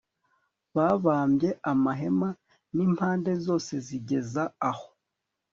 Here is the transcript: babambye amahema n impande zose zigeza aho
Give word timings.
babambye 0.75 1.49
amahema 1.71 2.29
n 2.75 2.77
impande 2.87 3.31
zose 3.45 3.73
zigeza 3.85 4.43
aho 4.69 4.87